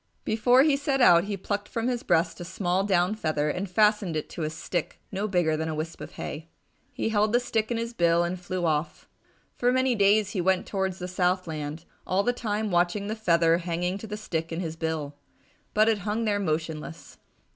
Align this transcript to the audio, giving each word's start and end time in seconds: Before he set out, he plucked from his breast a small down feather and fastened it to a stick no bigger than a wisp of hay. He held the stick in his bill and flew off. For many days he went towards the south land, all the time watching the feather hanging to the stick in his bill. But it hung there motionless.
Before 0.25 0.63
he 0.63 0.75
set 0.75 0.99
out, 0.99 1.25
he 1.25 1.37
plucked 1.37 1.69
from 1.69 1.87
his 1.87 2.01
breast 2.01 2.39
a 2.39 2.43
small 2.43 2.83
down 2.83 3.13
feather 3.13 3.51
and 3.51 3.69
fastened 3.69 4.15
it 4.15 4.31
to 4.31 4.41
a 4.41 4.49
stick 4.49 4.99
no 5.11 5.27
bigger 5.27 5.55
than 5.55 5.69
a 5.69 5.75
wisp 5.75 6.01
of 6.01 6.13
hay. 6.13 6.49
He 6.91 7.09
held 7.09 7.33
the 7.33 7.39
stick 7.39 7.69
in 7.69 7.77
his 7.77 7.93
bill 7.93 8.23
and 8.23 8.39
flew 8.39 8.65
off. 8.65 9.07
For 9.53 9.71
many 9.71 9.93
days 9.93 10.31
he 10.31 10.41
went 10.41 10.65
towards 10.65 10.97
the 10.97 11.07
south 11.07 11.45
land, 11.45 11.85
all 12.07 12.23
the 12.23 12.33
time 12.33 12.71
watching 12.71 13.09
the 13.09 13.15
feather 13.15 13.59
hanging 13.59 13.99
to 13.99 14.07
the 14.07 14.17
stick 14.17 14.51
in 14.51 14.59
his 14.59 14.75
bill. 14.75 15.13
But 15.75 15.87
it 15.87 15.99
hung 15.99 16.25
there 16.25 16.39
motionless. 16.39 17.19